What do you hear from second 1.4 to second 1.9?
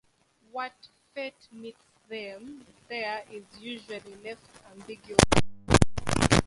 meets